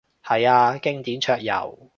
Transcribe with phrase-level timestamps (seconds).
[0.23, 1.89] 係啊，經典桌遊